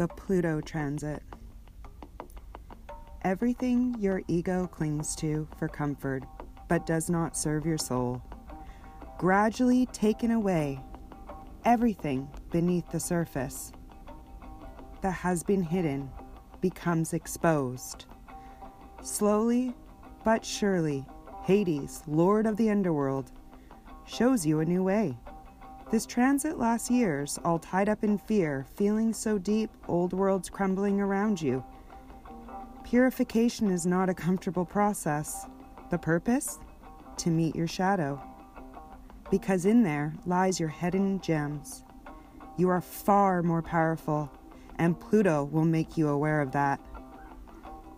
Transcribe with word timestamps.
the 0.00 0.08
Pluto 0.08 0.62
transit. 0.62 1.22
Everything 3.20 3.94
your 3.98 4.22
ego 4.28 4.66
clings 4.66 5.14
to 5.16 5.46
for 5.58 5.68
comfort 5.68 6.24
but 6.68 6.86
does 6.86 7.10
not 7.10 7.36
serve 7.36 7.66
your 7.66 7.76
soul, 7.76 8.22
gradually 9.18 9.84
taken 9.92 10.30
away, 10.30 10.80
everything 11.66 12.26
beneath 12.50 12.90
the 12.90 12.98
surface 12.98 13.72
that 15.02 15.10
has 15.10 15.42
been 15.42 15.62
hidden 15.62 16.10
becomes 16.62 17.12
exposed. 17.12 18.06
Slowly 19.02 19.74
but 20.24 20.46
surely, 20.46 21.04
Hades, 21.42 22.02
Lord 22.06 22.46
of 22.46 22.56
the 22.56 22.70
Underworld, 22.70 23.32
shows 24.06 24.46
you 24.46 24.60
a 24.60 24.64
new 24.64 24.82
way. 24.82 25.18
This 25.90 26.06
transit 26.06 26.56
lasts 26.56 26.88
years, 26.88 27.40
all 27.44 27.58
tied 27.58 27.88
up 27.88 28.04
in 28.04 28.16
fear, 28.16 28.64
feeling 28.76 29.12
so 29.12 29.38
deep, 29.38 29.70
old 29.88 30.12
world's 30.12 30.48
crumbling 30.48 31.00
around 31.00 31.42
you. 31.42 31.64
Purification 32.84 33.72
is 33.72 33.86
not 33.86 34.08
a 34.08 34.14
comfortable 34.14 34.64
process. 34.64 35.46
The 35.90 35.98
purpose? 35.98 36.60
To 37.16 37.30
meet 37.30 37.56
your 37.56 37.66
shadow. 37.66 38.22
Because 39.32 39.66
in 39.66 39.82
there 39.82 40.14
lies 40.26 40.60
your 40.60 40.68
hidden 40.68 41.20
gems. 41.20 41.82
You 42.56 42.68
are 42.68 42.80
far 42.80 43.42
more 43.42 43.62
powerful, 43.62 44.30
and 44.76 44.98
Pluto 44.98 45.42
will 45.44 45.64
make 45.64 45.96
you 45.96 46.08
aware 46.08 46.40
of 46.40 46.52
that. 46.52 46.80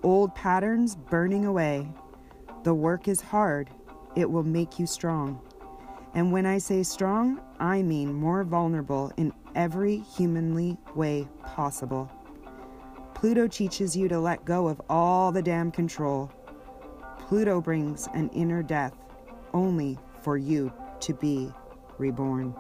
Old 0.03 0.35
patterns 0.35 0.97
burning 0.97 1.45
away. 1.45 1.89
The 2.65 2.73
work 2.73 3.07
is 3.07 3.21
hard, 3.21 3.69
it 4.17 4.31
will 4.31 4.45
make 4.45 4.79
you 4.79 4.87
strong. 4.87 5.41
And 6.15 6.33
when 6.33 6.45
I 6.45 6.59
say 6.59 6.83
strong, 6.83 7.41
I 7.63 7.81
mean 7.81 8.13
more 8.13 8.43
vulnerable 8.43 9.13
in 9.17 9.33
every 9.55 9.99
humanly 9.99 10.77
way 10.97 11.29
possible. 11.45 12.11
Pluto 13.15 13.47
teaches 13.47 13.97
you 13.97 14.09
to 14.09 14.19
let 14.19 14.45
go 14.45 14.67
of 14.67 14.83
all 14.91 15.31
the 15.31 15.43
damn 15.43 15.71
control. 15.71 16.33
Pluto 17.21 17.61
brings 17.61 18.09
an 18.15 18.31
inner 18.31 18.65
death 18.65 18.95
only 19.55 19.97
for 20.23 20.37
you 20.37 20.73
to 20.99 21.15
be 21.15 21.53
reborn. 21.99 22.53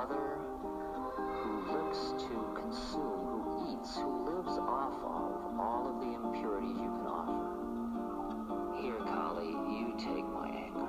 Mother 0.00 0.38
who 1.42 1.72
looks 1.72 2.12
to 2.22 2.34
consume, 2.56 3.44
who 3.44 3.68
eats, 3.68 3.96
who 3.96 4.24
lives 4.24 4.56
off 4.56 4.96
of 4.96 5.60
all 5.60 5.92
of 5.92 6.00
the 6.00 6.14
impurities 6.16 6.78
you 6.80 6.88
can 6.88 7.04
offer. 7.04 7.36
Here, 8.80 8.96
Kali, 9.04 9.52
you 9.76 9.92
take 10.00 10.24
my 10.32 10.48
anger. 10.48 10.88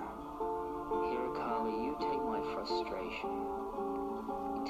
Here, 1.12 1.28
Kali, 1.36 1.76
you 1.84 1.92
take 2.00 2.24
my 2.24 2.40
frustration. 2.56 3.36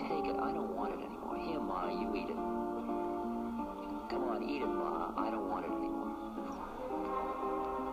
Take 0.09 0.25
it. 0.25 0.38
I 0.41 0.50
don't 0.58 0.73
want 0.73 0.97
it 0.97 1.06
anymore. 1.06 1.38
Here, 1.38 1.62
Ma, 1.62 1.91
you 1.94 2.09
eat 2.18 2.34
it. 2.34 2.41
Come 4.09 4.25
on, 4.25 4.41
eat 4.41 4.63
it, 4.63 4.73
Ma. 4.73 5.13
I 5.22 5.29
don't 5.29 5.50
want 5.53 5.66
it 5.66 5.73
anymore. 5.78 6.18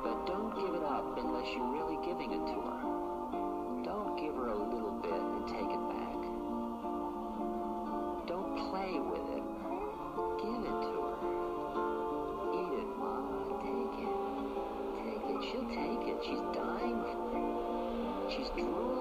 But 0.00 0.25
don't 0.25 0.56
give 0.56 0.73
it 0.81 0.85
up 0.85 1.12
unless 1.19 1.53
you're 1.53 1.73
really 1.77 2.00
giving 2.06 2.33
it 2.33 2.41
to 2.41 2.56
her. 2.56 2.81
Don't 3.85 4.17
give 4.17 4.35
her 4.35 4.49
a 4.49 4.56
little 4.56 4.97
bit 5.03 5.12
and 5.12 5.47
take 5.47 5.69
it 5.69 5.89
back. 5.93 5.98
Play 8.70 9.00
with 9.00 9.25
it. 9.32 9.44
Give 10.37 10.61
it 10.61 10.76
to 10.85 11.00
her. 11.00 11.32
Eat 12.53 12.73
it, 12.76 12.91
Ma. 13.00 13.12
Take 13.65 13.97
it. 14.05 14.12
Take 15.00 15.25
it. 15.25 15.38
She'll 15.49 15.69
take 15.73 16.05
it. 16.05 16.19
She's 16.23 16.44
dying 16.53 17.00
for 17.00 17.32
it. 17.32 18.37
She's 18.37 18.50
drooling 18.50 18.98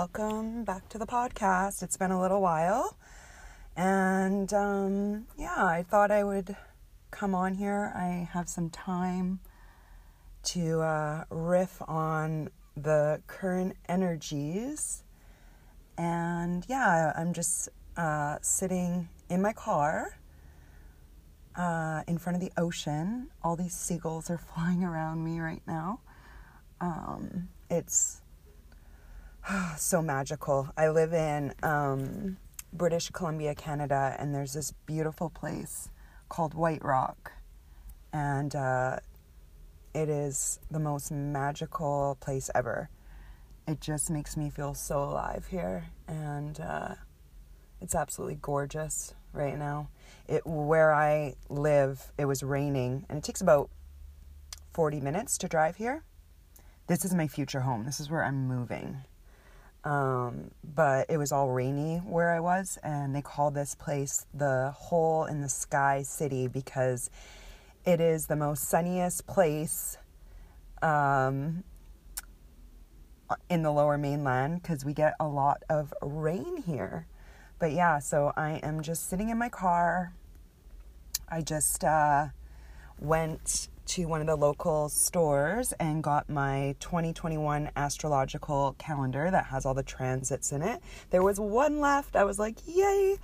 Welcome 0.00 0.62
back 0.62 0.88
to 0.90 0.98
the 0.98 1.08
podcast. 1.08 1.82
It's 1.82 1.96
been 1.96 2.12
a 2.12 2.20
little 2.20 2.40
while. 2.40 2.96
And 3.76 4.52
um, 4.54 5.26
yeah, 5.36 5.56
I 5.56 5.82
thought 5.82 6.12
I 6.12 6.22
would 6.22 6.54
come 7.10 7.34
on 7.34 7.56
here. 7.56 7.92
I 7.96 8.28
have 8.32 8.48
some 8.48 8.70
time 8.70 9.40
to 10.54 10.82
uh, 10.82 11.24
riff 11.30 11.82
on 11.88 12.50
the 12.76 13.22
current 13.26 13.74
energies. 13.88 15.02
And 15.96 16.64
yeah, 16.68 17.12
I'm 17.16 17.32
just 17.32 17.68
uh, 17.96 18.36
sitting 18.40 19.08
in 19.28 19.42
my 19.42 19.52
car 19.52 20.16
uh, 21.56 22.04
in 22.06 22.18
front 22.18 22.36
of 22.36 22.40
the 22.40 22.52
ocean. 22.56 23.30
All 23.42 23.56
these 23.56 23.74
seagulls 23.74 24.30
are 24.30 24.38
flying 24.54 24.84
around 24.84 25.24
me 25.24 25.40
right 25.40 25.62
now. 25.66 26.02
Um, 26.80 27.48
it's 27.68 28.20
so 29.76 30.02
magical. 30.02 30.68
I 30.76 30.88
live 30.88 31.12
in 31.12 31.54
um, 31.62 32.36
British 32.72 33.10
Columbia, 33.10 33.54
Canada, 33.54 34.16
and 34.18 34.34
there's 34.34 34.52
this 34.52 34.72
beautiful 34.86 35.30
place 35.30 35.88
called 36.28 36.54
White 36.54 36.84
Rock. 36.84 37.32
And 38.12 38.54
uh, 38.54 38.98
it 39.94 40.08
is 40.08 40.58
the 40.70 40.78
most 40.78 41.10
magical 41.10 42.16
place 42.20 42.50
ever. 42.54 42.90
It 43.66 43.80
just 43.80 44.10
makes 44.10 44.36
me 44.36 44.50
feel 44.50 44.74
so 44.74 45.02
alive 45.02 45.46
here. 45.50 45.84
And 46.06 46.58
uh, 46.60 46.94
it's 47.80 47.94
absolutely 47.94 48.38
gorgeous 48.40 49.14
right 49.32 49.58
now. 49.58 49.88
It 50.26 50.46
where 50.46 50.92
I 50.92 51.34
live, 51.48 52.12
it 52.18 52.24
was 52.24 52.42
raining, 52.42 53.06
and 53.08 53.18
it 53.18 53.24
takes 53.24 53.40
about 53.40 53.70
40 54.74 55.00
minutes 55.00 55.38
to 55.38 55.48
drive 55.48 55.76
here. 55.76 56.02
This 56.86 57.04
is 57.04 57.14
my 57.14 57.28
future 57.28 57.60
home. 57.60 57.84
This 57.84 58.00
is 58.00 58.10
where 58.10 58.24
I'm 58.24 58.48
moving. 58.48 59.02
Um, 59.88 60.50
but 60.62 61.06
it 61.08 61.16
was 61.16 61.32
all 61.32 61.48
rainy 61.48 61.96
where 62.04 62.34
I 62.34 62.40
was, 62.40 62.78
and 62.82 63.14
they 63.14 63.22
call 63.22 63.50
this 63.50 63.74
place 63.74 64.26
the 64.34 64.74
hole 64.76 65.24
in 65.24 65.40
the 65.40 65.48
sky 65.48 66.02
city 66.02 66.46
because 66.46 67.08
it 67.86 67.98
is 67.98 68.26
the 68.26 68.36
most 68.36 68.68
sunniest 68.68 69.26
place 69.26 69.96
um, 70.82 71.64
in 73.48 73.62
the 73.62 73.70
lower 73.70 73.96
mainland 73.96 74.60
because 74.60 74.84
we 74.84 74.92
get 74.92 75.14
a 75.18 75.26
lot 75.26 75.62
of 75.70 75.94
rain 76.02 76.58
here. 76.66 77.06
But 77.58 77.72
yeah, 77.72 77.98
so 77.98 78.34
I 78.36 78.56
am 78.62 78.82
just 78.82 79.08
sitting 79.08 79.30
in 79.30 79.38
my 79.38 79.48
car. 79.48 80.12
I 81.30 81.40
just 81.40 81.82
uh, 81.82 82.26
went 83.00 83.68
to 83.88 84.04
one 84.04 84.20
of 84.20 84.26
the 84.26 84.36
local 84.36 84.88
stores 84.88 85.72
and 85.80 86.02
got 86.02 86.28
my 86.28 86.76
2021 86.78 87.70
astrological 87.74 88.76
calendar 88.78 89.30
that 89.30 89.46
has 89.46 89.64
all 89.64 89.74
the 89.74 89.82
transits 89.82 90.52
in 90.52 90.62
it. 90.62 90.82
There 91.10 91.22
was 91.22 91.40
one 91.40 91.80
left. 91.80 92.14
I 92.14 92.24
was 92.24 92.38
like, 92.38 92.56
yay! 92.66 93.16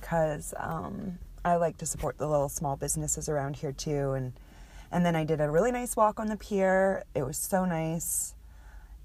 Because 0.00 0.52
um, 0.58 1.18
I 1.44 1.56
like 1.56 1.78
to 1.78 1.86
support 1.86 2.18
the 2.18 2.28
little 2.28 2.50
small 2.50 2.76
businesses 2.76 3.28
around 3.28 3.56
here 3.56 3.72
too. 3.72 4.12
And, 4.12 4.34
and 4.92 5.06
then 5.06 5.16
I 5.16 5.24
did 5.24 5.40
a 5.40 5.50
really 5.50 5.72
nice 5.72 5.96
walk 5.96 6.20
on 6.20 6.28
the 6.28 6.36
pier. 6.36 7.04
It 7.14 7.22
was 7.22 7.38
so 7.38 7.64
nice. 7.64 8.34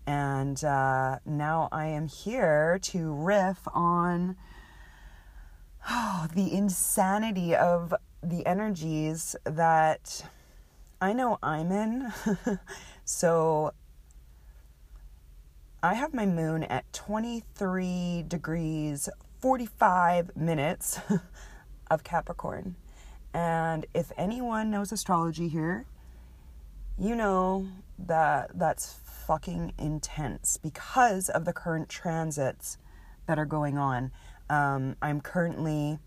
And 0.05 0.61
uh, 0.63 1.19
now 1.25 1.69
I 1.71 1.85
am 1.85 2.07
here 2.07 2.77
to 2.83 3.13
riff 3.13 3.59
on 3.73 4.35
oh, 5.89 6.27
the 6.35 6.53
insanity 6.53 7.55
of 7.55 7.93
the 8.21 8.45
energies 8.45 9.37
that 9.45 10.25
I 11.01 11.13
know 11.13 11.39
I'm 11.41 11.71
in. 11.71 12.11
so 13.05 13.73
I 15.81 15.93
have 15.93 16.13
my 16.13 16.25
moon 16.25 16.63
at 16.63 16.91
23 16.91 18.25
degrees 18.27 19.07
45 19.39 20.35
minutes 20.35 20.99
of 21.91 22.03
Capricorn. 22.03 22.75
And 23.33 23.85
if 23.93 24.11
anyone 24.17 24.71
knows 24.71 24.91
astrology 24.91 25.47
here, 25.47 25.85
you 26.97 27.15
know 27.15 27.67
that 27.97 28.51
that's 28.55 28.99
fucking 29.25 29.73
intense 29.77 30.57
because 30.57 31.29
of 31.29 31.45
the 31.45 31.53
current 31.53 31.87
transits 31.87 32.77
that 33.27 33.39
are 33.39 33.45
going 33.45 33.77
on. 33.77 34.11
Um, 34.49 34.97
I'm 35.01 35.21
currently 35.21 35.99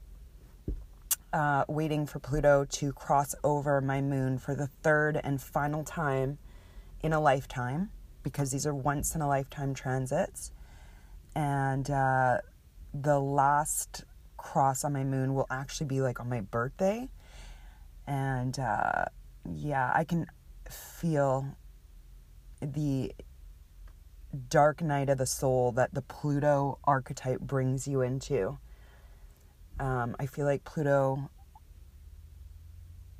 uh, 1.33 1.65
waiting 1.69 2.07
for 2.07 2.19
Pluto 2.19 2.65
to 2.65 2.93
cross 2.93 3.35
over 3.43 3.81
my 3.81 4.01
moon 4.01 4.39
for 4.39 4.55
the 4.55 4.67
third 4.67 5.19
and 5.23 5.41
final 5.41 5.85
time 5.85 6.39
in 7.03 7.13
a 7.13 7.21
lifetime 7.21 7.91
because 8.23 8.51
these 8.51 8.67
are 8.67 8.75
once 8.75 9.15
in 9.15 9.21
a 9.21 9.29
lifetime 9.29 9.75
transits. 9.75 10.53
And 11.35 11.91
uh, 11.91 12.39
the 12.95 13.19
last 13.19 14.05
cross 14.37 14.85
on 14.85 14.93
my 14.93 15.05
moon 15.05 15.35
will 15.35 15.47
actually 15.51 15.87
be 15.87 16.01
like 16.01 16.21
on 16.21 16.29
my 16.29 16.41
birthday. 16.41 17.09
And 18.07 18.59
uh, 18.59 19.07
yeah, 19.51 19.91
I 19.95 20.05
can 20.05 20.27
feel 20.69 21.47
the 22.61 23.13
dark 24.49 24.83
night 24.83 25.09
of 25.09 25.19
the 25.19 25.27
soul 25.27 25.73
that 25.73 25.95
the 25.95 26.03
Pluto 26.03 26.79
archetype 26.85 27.41
brings 27.41 27.87
you 27.87 28.01
into. 28.01 28.59
Um, 29.83 30.15
I 30.21 30.27
feel 30.27 30.47
like 30.47 30.63
Pluto, 30.63 31.29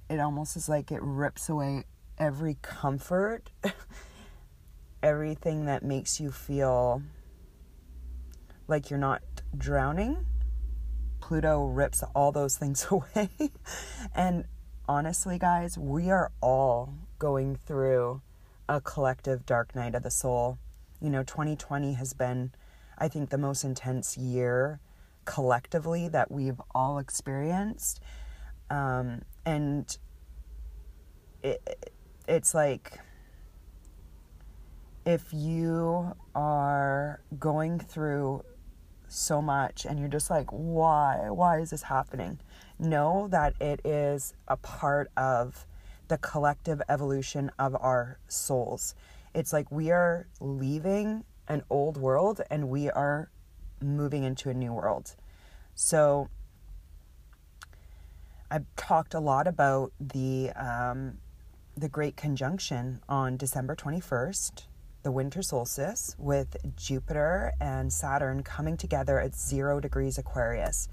it 0.09 0.21
almost 0.21 0.57
is 0.57 0.69
like 0.69 0.93
it 0.93 1.01
rips 1.03 1.49
away 1.49 1.85
every 2.19 2.57
comfort, 2.63 3.51
everything 5.03 5.67
that 5.67 5.83
makes 5.83 6.21
you 6.21 6.31
feel 6.31 7.03
like 8.69 8.91
you're 8.91 8.99
not 8.99 9.23
drowning. 9.59 10.25
Pluto 11.19 11.67
rips 11.67 12.05
all 12.15 12.31
those 12.31 12.57
things 12.57 12.87
away. 12.91 13.29
and 14.15 14.45
honestly, 14.89 15.41
guys, 15.41 15.77
we 15.77 16.11
are 16.11 16.31
all 16.41 16.95
going 17.19 17.57
through 17.57 18.23
a 18.69 18.81
collective 18.81 19.45
dark 19.45 19.75
night 19.75 19.97
of 19.97 20.05
the 20.05 20.11
soul 20.13 20.59
you 21.03 21.11
know, 21.11 21.25
2020 21.25 21.95
has 21.95 22.13
been, 22.13 22.53
I 22.97 23.09
think, 23.09 23.31
the 23.31 23.39
most 23.39 23.65
intense 23.65 24.17
year 24.17 24.79
collectively 25.25 26.09
that 26.09 26.31
we've 26.31 26.61
all 26.75 26.99
experienced. 26.99 28.01
Um, 28.71 29.23
and 29.45 29.97
it, 31.43 31.93
it's 32.27 32.55
like 32.55 32.99
if 35.05 35.33
you 35.33 36.13
are 36.35 37.21
going 37.39 37.79
through 37.79 38.45
so 39.09 39.43
much 39.43 39.85
and 39.85 39.99
you're 39.99 40.09
just 40.09 40.31
like, 40.31 40.49
why? 40.51 41.29
Why 41.29 41.61
is 41.61 41.71
this 41.71 41.83
happening? 41.83 42.39
Know 42.79 43.29
that 43.31 43.61
it 43.61 43.81
is 43.85 44.35
a 44.49 44.57
part 44.57 45.11
of 45.17 45.67
the 46.09 46.19
collective 46.19 46.81
evolution 46.89 47.51
of 47.59 47.75
our 47.75 48.19
souls. 48.29 48.95
It's 49.35 49.53
like 49.53 49.71
we 49.71 49.91
are 49.91 50.27
leaving 50.41 51.25
an 51.49 51.63
old 51.69 51.97
world 51.97 52.41
and 52.51 52.69
we 52.69 52.91
are 52.91 53.31
moving 53.83 54.25
into 54.25 54.51
a 54.51 54.55
new 54.55 54.73
world. 54.73 55.15
So 55.75 56.29
I've 58.51 58.67
talked 58.77 59.15
a 59.15 59.21
lot 59.21 59.47
about 59.47 59.93
the 59.99 60.51
um, 60.51 61.19
the 61.77 61.89
Great 61.89 62.17
Conjunction 62.17 63.01
on 63.09 63.39
December 63.39 63.75
21st, 63.75 64.67
the 65.03 65.11
winter 65.11 65.41
solstice, 65.41 66.15
with 66.19 66.57
Jupiter 66.77 67.53
and 67.61 67.91
Saturn 67.91 68.43
coming 68.43 68.77
together 68.77 69.19
at 69.19 69.35
zero 69.35 69.81
degrees 69.81 70.19
Aquarius. 70.19 70.89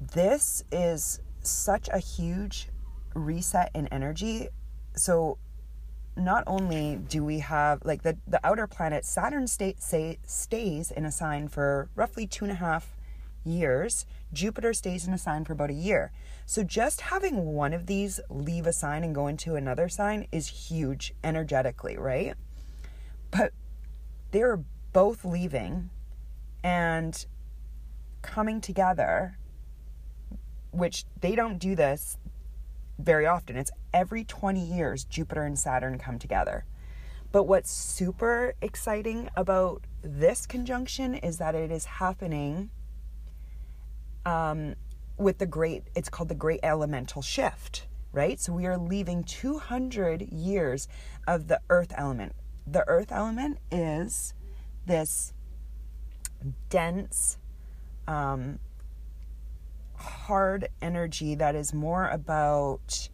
This 0.00 0.64
is 0.72 1.20
such 1.42 1.88
a 1.92 1.98
huge 1.98 2.68
reset 3.14 3.70
in 3.74 3.86
energy. 3.88 4.48
So 4.96 5.36
not 6.16 6.44
only 6.46 6.96
do 6.96 7.24
we 7.24 7.40
have 7.40 7.84
like 7.84 8.02
the, 8.02 8.16
the 8.26 8.40
outer 8.44 8.66
planet 8.66 9.04
saturn 9.04 9.46
state 9.46 9.82
say, 9.82 10.18
stays 10.26 10.90
in 10.90 11.04
a 11.04 11.12
sign 11.12 11.48
for 11.48 11.88
roughly 11.94 12.26
two 12.26 12.44
and 12.44 12.52
a 12.52 12.56
half 12.56 12.96
years. 13.44 14.06
Jupiter 14.32 14.72
stays 14.72 15.06
in 15.06 15.12
a 15.12 15.18
sign 15.18 15.44
for 15.44 15.52
about 15.52 15.70
a 15.70 15.74
year. 15.74 16.12
So 16.46 16.62
just 16.62 17.02
having 17.02 17.46
one 17.46 17.72
of 17.72 17.86
these 17.86 18.20
leave 18.28 18.66
a 18.66 18.72
sign 18.72 19.04
and 19.04 19.14
go 19.14 19.26
into 19.26 19.56
another 19.56 19.88
sign 19.88 20.26
is 20.30 20.48
huge 20.48 21.14
energetically 21.22 21.96
right? 21.96 22.34
But 23.30 23.52
they're 24.30 24.62
both 24.92 25.24
leaving 25.24 25.90
and 26.62 27.26
coming 28.22 28.60
together 28.60 29.36
which 30.70 31.04
they 31.20 31.34
don't 31.34 31.58
do 31.58 31.76
this 31.76 32.18
very 32.98 33.26
often. 33.26 33.56
It's 33.56 33.70
every 33.92 34.24
20 34.24 34.60
years 34.60 35.04
Jupiter 35.04 35.42
and 35.42 35.58
Saturn 35.58 35.98
come 35.98 36.18
together. 36.18 36.64
But 37.32 37.44
what's 37.44 37.70
super 37.72 38.54
exciting 38.62 39.28
about 39.36 39.82
this 40.02 40.46
conjunction 40.46 41.14
is 41.14 41.38
that 41.38 41.54
it 41.54 41.72
is 41.72 41.84
happening 41.84 42.70
um, 44.24 44.74
with 45.16 45.38
the 45.38 45.46
great, 45.46 45.84
it's 45.94 46.08
called 46.08 46.28
the 46.28 46.34
Great 46.34 46.60
Elemental 46.62 47.22
Shift, 47.22 47.86
right? 48.12 48.38
So 48.38 48.52
we 48.52 48.66
are 48.66 48.78
leaving 48.78 49.24
200 49.24 50.22
years 50.22 50.86
of 51.26 51.48
the 51.48 51.60
earth 51.70 51.92
element. 51.96 52.34
The 52.66 52.86
earth 52.88 53.10
element 53.10 53.58
is 53.70 54.34
this 54.86 55.32
dense, 56.68 57.38
um, 58.06 58.58
hard 59.96 60.68
energy 60.80 61.34
that 61.34 61.54
is 61.54 61.72
more 61.72 62.08
about 62.08 63.08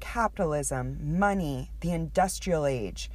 capitalism, 0.00 1.18
money, 1.18 1.70
the 1.80 1.92
industrial 1.92 2.66
age, 2.66 3.10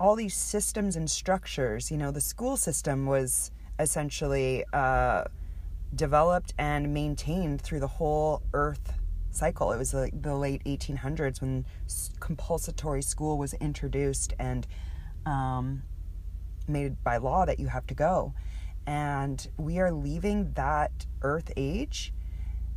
all 0.00 0.16
these 0.16 0.34
systems 0.34 0.96
and 0.96 1.10
structures. 1.10 1.90
You 1.90 1.96
know, 1.96 2.10
the 2.10 2.20
school 2.20 2.56
system 2.56 3.06
was 3.06 3.50
essentially 3.78 4.64
uh, 4.72 5.24
developed 5.94 6.54
and 6.58 6.92
maintained 6.92 7.60
through 7.60 7.80
the 7.80 7.86
whole 7.86 8.42
Earth 8.52 8.94
cycle. 9.30 9.72
It 9.72 9.78
was 9.78 9.94
like 9.94 10.20
the 10.20 10.36
late 10.36 10.62
1800s 10.64 11.40
when 11.40 11.64
compulsory 12.20 13.02
school 13.02 13.38
was 13.38 13.54
introduced 13.54 14.34
and 14.38 14.66
um, 15.26 15.82
made 16.68 17.02
by 17.02 17.16
law 17.16 17.44
that 17.44 17.58
you 17.58 17.68
have 17.68 17.86
to 17.88 17.94
go. 17.94 18.34
And 18.86 19.46
we 19.56 19.78
are 19.78 19.92
leaving 19.92 20.52
that 20.54 21.06
earth 21.22 21.52
age. 21.56 22.12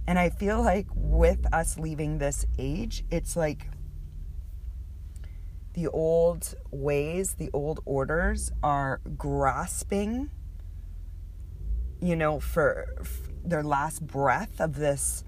And 0.08 0.20
I 0.20 0.30
feel 0.30 0.62
like 0.62 0.88
with 0.94 1.52
us 1.54 1.80
leaving 1.80 2.18
this 2.18 2.46
age, 2.60 3.04
it's 3.10 3.36
like 3.36 3.68
the 5.74 5.88
old 5.88 6.54
ways, 6.72 7.36
the 7.36 7.50
old 7.54 7.82
orders 7.86 8.52
are 8.64 9.02
grasping, 9.18 10.30
you 12.02 12.16
know, 12.16 12.40
for, 12.40 12.96
for 13.04 13.32
their 13.44 13.64
last 13.64 14.06
breath 14.06 14.60
of 14.60 14.76
this 14.76 15.24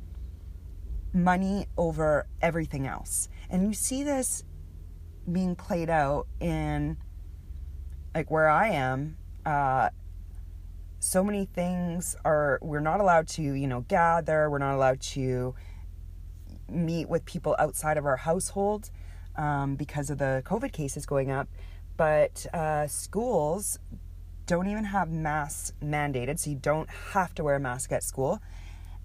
money 1.14 1.66
over 1.78 2.28
everything 2.42 2.88
else. 2.88 3.30
And 3.50 3.68
you 3.68 3.74
see 3.74 4.04
this 4.04 4.44
being 5.30 5.56
played 5.56 5.90
out 5.90 6.28
in 6.40 6.98
like 8.16 8.32
where 8.32 8.50
I 8.50 8.70
am, 8.70 9.18
uh, 9.46 9.90
so 11.08 11.24
many 11.24 11.46
things 11.46 12.18
are 12.26 12.60
we're 12.62 12.82
not 12.82 13.00
allowed 13.00 13.30
to, 13.30 13.42
you 13.42 13.66
know, 13.66 13.82
gather, 13.88 14.50
we're 14.50 14.58
not 14.58 14.76
allowed 14.76 15.00
to 15.00 15.56
meet 16.70 17.08
with 17.08 17.24
people 17.24 17.56
outside 17.60 17.98
of 17.98 18.06
our 18.06 18.18
household 18.18 18.90
um, 19.38 19.76
because 19.76 20.10
of 20.10 20.18
the 20.18 20.44
COVID 20.46 20.74
cases 20.74 21.06
going 21.06 21.32
up. 21.32 21.48
But 21.96 22.46
uh, 22.54 22.88
schools 22.88 23.80
don't 24.48 24.68
even 24.68 24.84
have 24.84 25.10
masks 25.10 25.72
mandated, 25.82 26.40
so 26.40 26.50
you 26.50 26.58
don't 26.58 26.90
have 26.90 27.34
to 27.36 27.44
wear 27.44 27.56
a 27.56 27.60
mask 27.60 27.94
at 27.94 28.04
school. 28.04 28.42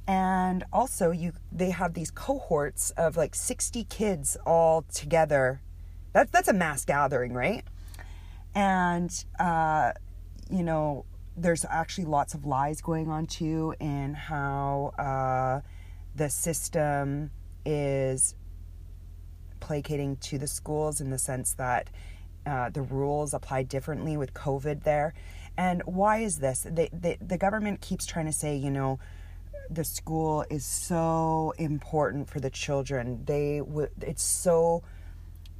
And 0.08 0.64
also, 0.72 1.12
you 1.12 1.32
they 1.52 1.70
have 1.70 1.94
these 1.94 2.10
cohorts 2.10 2.90
of 2.96 3.16
like 3.16 3.36
60 3.36 3.84
kids 3.84 4.36
all 4.44 4.82
together. 4.92 5.62
That's 6.12 6.32
that's 6.32 6.48
a 6.48 6.52
mass 6.52 6.84
gathering, 6.84 7.32
right? 7.32 7.64
And 8.56 9.24
uh, 9.38 9.92
you 10.50 10.64
know, 10.64 11.06
there's 11.36 11.64
actually 11.64 12.04
lots 12.04 12.34
of 12.34 12.44
lies 12.44 12.80
going 12.80 13.08
on 13.08 13.26
too 13.26 13.74
in 13.80 14.14
how 14.14 14.92
uh, 14.98 15.66
the 16.14 16.28
system 16.28 17.30
is 17.64 18.34
placating 19.60 20.16
to 20.16 20.38
the 20.38 20.46
schools 20.46 21.00
in 21.00 21.10
the 21.10 21.18
sense 21.18 21.54
that 21.54 21.88
uh, 22.44 22.68
the 22.70 22.82
rules 22.82 23.32
apply 23.32 23.62
differently 23.62 24.16
with 24.16 24.34
COVID 24.34 24.82
there. 24.82 25.14
And 25.56 25.82
why 25.84 26.18
is 26.18 26.38
this? 26.38 26.66
They, 26.68 26.88
the 27.20 27.38
government 27.38 27.80
keeps 27.80 28.06
trying 28.06 28.26
to 28.26 28.32
say, 28.32 28.56
you 28.56 28.70
know, 28.70 28.98
the 29.70 29.84
school 29.84 30.44
is 30.50 30.64
so 30.64 31.54
important 31.58 32.28
for 32.28 32.40
the 32.40 32.50
children. 32.50 33.24
They 33.24 33.58
w- 33.58 33.88
it's 34.00 34.22
so 34.22 34.82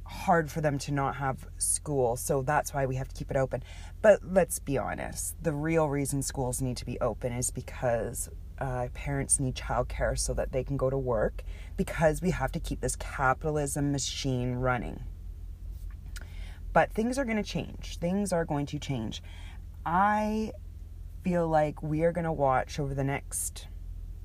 hard 0.05 0.51
for 0.51 0.61
them 0.61 0.77
to 0.79 0.91
not 0.91 1.15
have 1.15 1.47
school. 1.57 2.15
So 2.15 2.41
that's 2.41 2.73
why 2.73 2.85
we 2.85 2.95
have 2.95 3.07
to 3.07 3.15
keep 3.15 3.31
it 3.31 3.37
open. 3.37 3.63
But 4.01 4.19
let's 4.23 4.59
be 4.59 4.77
honest 4.77 5.41
the 5.43 5.53
real 5.53 5.87
reason 5.89 6.21
schools 6.21 6.61
need 6.61 6.77
to 6.77 6.85
be 6.85 6.99
open 6.99 7.33
is 7.33 7.51
because 7.51 8.29
uh, 8.59 8.87
parents 8.93 9.39
need 9.39 9.55
childcare 9.55 10.17
so 10.17 10.33
that 10.33 10.51
they 10.51 10.63
can 10.63 10.77
go 10.77 10.89
to 10.89 10.97
work, 10.97 11.43
because 11.75 12.21
we 12.21 12.31
have 12.31 12.51
to 12.51 12.59
keep 12.59 12.81
this 12.81 12.95
capitalism 12.95 13.91
machine 13.91 14.55
running. 14.55 15.03
But 16.71 16.91
things 16.91 17.17
are 17.17 17.25
going 17.25 17.37
to 17.37 17.43
change. 17.43 17.97
Things 17.97 18.31
are 18.31 18.45
going 18.45 18.65
to 18.67 18.79
change. 18.79 19.21
I 19.85 20.51
feel 21.23 21.47
like 21.47 21.81
we 21.81 22.03
are 22.03 22.11
going 22.11 22.25
to 22.25 22.31
watch 22.31 22.79
over 22.79 22.93
the 22.93 23.03
next 23.03 23.67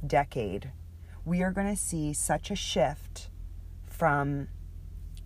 decade, 0.06 0.70
we 1.24 1.42
are 1.42 1.50
going 1.50 1.68
to 1.68 1.80
see 1.80 2.12
such 2.12 2.50
a 2.50 2.56
shift 2.56 3.30
from 3.86 4.48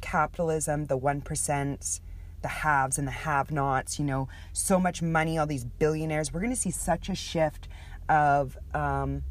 capitalism, 0.02 0.86
the 0.86 0.98
1%, 0.98 2.00
the 2.42 2.48
haves 2.48 2.98
and 2.98 3.06
the 3.06 3.12
have 3.12 3.50
nots, 3.50 3.98
you 3.98 4.04
know, 4.04 4.28
so 4.52 4.78
much 4.78 5.00
money, 5.00 5.38
all 5.38 5.46
these 5.46 5.64
billionaires. 5.64 6.32
We're 6.32 6.40
going 6.40 6.52
to 6.52 6.60
see 6.60 6.70
such 6.70 7.08
a 7.08 7.14
shift 7.14 7.68
of 8.08 8.58
um, 8.74 9.22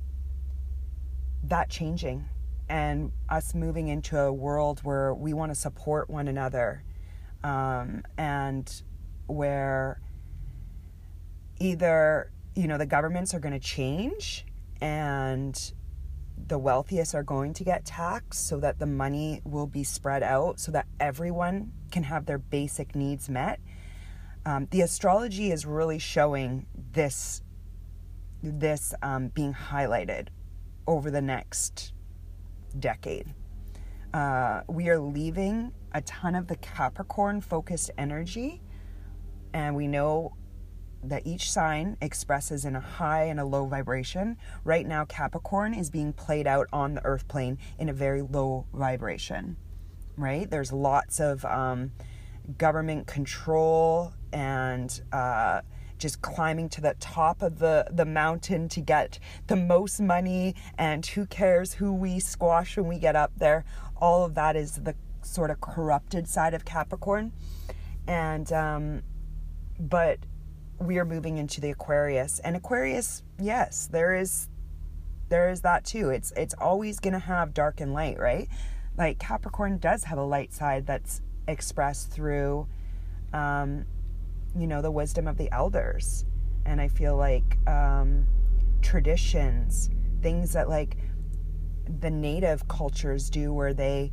that 1.44 1.70
changing 1.70 2.26
and 2.70 3.12
us 3.30 3.54
moving 3.54 3.90
into 3.90 4.18
a 4.18 4.32
world 4.32 4.80
where 4.80 5.14
we 5.14 5.34
want 5.34 5.52
to 5.52 5.56
support 5.56 6.10
one 6.10 6.28
another 6.28 6.84
um, 7.44 8.04
and 8.18 8.82
where 9.28 10.00
either, 11.60 12.32
you 12.56 12.68
know, 12.68 12.78
the 12.78 12.86
governments 12.86 13.34
are 13.34 13.40
going 13.40 13.54
to 13.54 13.60
change 13.60 14.46
and 14.80 15.74
the 16.48 16.58
wealthiest 16.58 17.16
are 17.16 17.24
going 17.24 17.54
to 17.54 17.64
get 17.64 17.86
taxed 17.86 18.48
so 18.48 18.60
that 18.60 18.80
the 18.80 18.86
money 18.86 19.42
will 19.44 19.68
be 19.68 19.84
spread 19.84 20.24
out 20.24 20.60
so 20.60 20.72
that 20.72 20.88
everyone 21.00 21.72
can 21.92 22.04
have 22.04 22.26
their 22.26 22.38
basic 22.38 22.96
needs 22.96 23.30
met. 23.30 23.60
Um, 24.46 24.68
the 24.72 24.82
astrology 24.82 25.52
is 25.52 25.66
really 25.66 26.00
showing 26.00 26.66
this 26.94 27.42
this 28.44 28.94
um, 29.04 29.28
being 29.28 29.54
highlighted 29.54 30.30
over 30.88 31.12
the 31.12 31.22
next 31.22 31.94
decade. 32.80 33.34
Uh, 34.14 34.62
we 34.68 34.90
are 34.90 35.00
leaving 35.00 35.72
a 35.94 36.02
ton 36.02 36.36
of 36.36 36.48
the 36.48 36.56
Capricorn 36.56 37.40
focused 37.40 37.92
energy, 37.98 38.62
and 39.54 39.76
we 39.76 39.88
know 39.88 40.34
that 41.04 41.26
each 41.26 41.52
sign 41.52 41.98
expresses 42.02 42.66
in 42.66 42.76
a 42.76 42.80
high 42.80 43.24
and 43.24 43.40
a 43.40 43.46
low 43.46 43.66
vibration. 43.66 44.38
Right 44.64 44.88
now, 44.88 45.06
Capricorn 45.06 45.74
is 45.74 45.90
being 45.90 46.14
played 46.14 46.48
out 46.48 46.68
on 46.72 46.94
the 46.94 47.04
earth 47.06 47.28
plane 47.28 47.58
in 47.80 47.90
a 47.90 47.94
very 47.94 48.22
low 48.22 48.66
vibration, 48.74 49.58
right? 50.18 50.50
There's 50.50 50.72
lots 50.72 51.20
of 51.20 51.44
um, 51.46 51.92
government 52.58 53.08
control 53.08 54.14
and 54.32 55.02
uh, 55.12 55.62
just 55.98 56.22
climbing 56.22 56.68
to 56.70 56.82
the 56.82 56.96
top 57.00 57.42
of 57.42 57.60
the, 57.60 57.86
the 57.92 58.06
mountain 58.06 58.68
to 58.70 58.82
get 58.82 59.20
the 59.48 59.56
most 59.56 60.02
money, 60.02 60.56
and 60.78 61.06
who 61.06 61.26
cares 61.28 61.74
who 61.74 61.94
we 61.94 62.20
squash 62.20 62.76
when 62.76 62.88
we 62.88 62.98
get 62.98 63.16
up 63.16 63.32
there. 63.38 63.64
All 63.98 64.26
of 64.26 64.34
that 64.36 64.56
is 64.56 64.78
the 64.78 64.96
sort 65.22 65.52
of 65.52 65.62
corrupted 65.62 66.28
side 66.28 66.56
of 66.56 66.66
Capricorn. 66.66 67.32
And, 68.08 68.52
um, 68.52 69.04
but 69.80 70.20
we 70.82 70.98
are 70.98 71.06
moving 71.06 71.38
into 71.38 71.62
the 71.62 71.70
Aquarius. 71.70 72.40
And 72.40 72.56
Aquarius, 72.56 73.24
yes, 73.40 73.88
there 73.92 74.16
is 74.16 74.48
there 75.30 75.50
is 75.50 75.62
that 75.62 75.86
too. 75.86 76.10
It's 76.10 76.32
it's 76.36 76.54
always 76.56 77.00
going 77.00 77.14
to 77.14 77.20
have 77.20 77.54
dark 77.54 77.80
and 77.80 77.94
light, 77.94 78.20
right? 78.20 78.50
Like 78.98 79.20
Capricorn 79.20 79.78
does 79.78 80.04
have 80.06 80.18
a 80.18 80.24
light 80.24 80.54
side 80.54 80.86
that's 80.86 81.22
expressed 81.48 82.12
through 82.12 82.68
um 83.34 83.86
you 84.58 84.68
know, 84.68 84.82
the 84.82 84.92
wisdom 84.92 85.28
of 85.28 85.38
the 85.38 85.50
elders. 85.52 86.26
And 86.66 86.82
I 86.82 86.88
feel 86.88 87.16
like 87.16 87.58
um 87.68 88.28
traditions, 88.82 89.90
things 90.22 90.54
that 90.54 90.68
like 90.68 90.98
the 92.00 92.10
native 92.10 92.68
cultures 92.68 93.30
do 93.30 93.54
where 93.54 93.74
they 93.74 94.12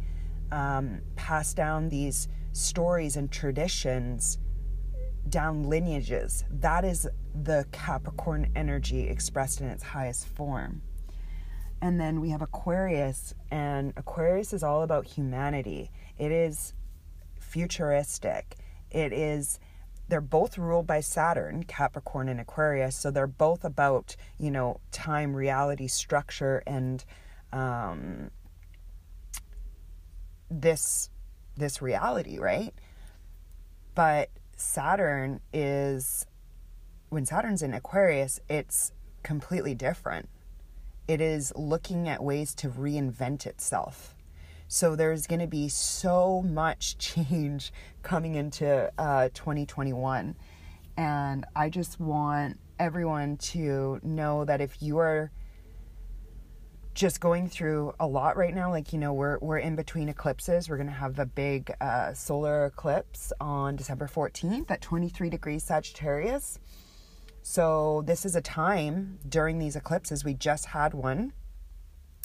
um, 0.50 1.00
pass 1.16 1.52
down 1.54 1.88
these 1.88 2.28
stories 2.52 3.16
and 3.16 3.30
traditions 3.30 4.38
down 5.30 5.64
lineages. 5.64 6.44
That 6.50 6.84
is 6.84 7.08
the 7.34 7.66
Capricorn 7.72 8.50
energy 8.56 9.08
expressed 9.08 9.60
in 9.60 9.68
its 9.68 9.82
highest 9.82 10.26
form. 10.26 10.82
And 11.80 12.00
then 12.00 12.20
we 12.20 12.30
have 12.30 12.42
Aquarius, 12.42 13.34
and 13.50 13.92
Aquarius 13.96 14.52
is 14.52 14.62
all 14.62 14.82
about 14.82 15.06
humanity. 15.06 15.90
It 16.18 16.32
is 16.32 16.74
futuristic. 17.38 18.56
It 18.90 19.12
is, 19.12 19.60
they're 20.08 20.20
both 20.20 20.58
ruled 20.58 20.86
by 20.86 21.00
Saturn, 21.00 21.62
Capricorn 21.62 22.28
and 22.28 22.40
Aquarius. 22.40 22.96
So 22.96 23.10
they're 23.10 23.26
both 23.26 23.64
about, 23.64 24.16
you 24.38 24.50
know, 24.50 24.80
time, 24.90 25.36
reality, 25.36 25.86
structure, 25.86 26.62
and 26.66 27.04
um, 27.52 28.30
this 30.50 31.10
this 31.56 31.82
reality, 31.82 32.38
right? 32.38 32.72
But 33.94 34.30
Saturn 34.60 35.40
is 35.52 36.26
when 37.10 37.24
Saturn's 37.24 37.62
in 37.62 37.72
Aquarius, 37.72 38.40
it's 38.48 38.92
completely 39.22 39.74
different. 39.74 40.28
It 41.06 41.20
is 41.20 41.52
looking 41.56 42.08
at 42.08 42.22
ways 42.22 42.54
to 42.56 42.68
reinvent 42.68 43.46
itself. 43.46 44.14
So 44.66 44.94
there's 44.94 45.26
going 45.26 45.40
to 45.40 45.46
be 45.46 45.68
so 45.68 46.42
much 46.42 46.98
change 46.98 47.72
coming 48.02 48.34
into 48.34 48.92
uh, 48.98 49.30
2021. 49.32 50.36
And 50.96 51.46
I 51.56 51.70
just 51.70 51.98
want 51.98 52.58
everyone 52.78 53.36
to 53.38 54.00
know 54.02 54.44
that 54.44 54.60
if 54.60 54.82
you 54.82 54.98
are 54.98 55.30
just 56.98 57.20
going 57.20 57.48
through 57.48 57.94
a 58.00 58.06
lot 58.08 58.36
right 58.36 58.52
now. 58.52 58.70
Like, 58.70 58.92
you 58.92 58.98
know, 58.98 59.12
we're, 59.12 59.38
we're 59.38 59.58
in 59.58 59.76
between 59.76 60.08
eclipses. 60.08 60.68
We're 60.68 60.78
to 60.88 60.92
have 60.92 61.14
the 61.14 61.26
big 61.26 61.72
uh, 61.80 62.12
solar 62.12 62.66
eclipse 62.66 63.32
on 63.40 63.76
December 63.76 64.08
14th 64.12 64.68
at 64.68 64.80
23 64.80 65.30
degrees 65.30 65.62
Sagittarius. 65.62 66.58
So, 67.40 68.02
this 68.04 68.24
is 68.24 68.34
a 68.34 68.40
time 68.40 69.20
during 69.28 69.60
these 69.60 69.76
eclipses. 69.76 70.24
We 70.24 70.34
just 70.34 70.66
had 70.66 70.92
one 70.92 71.32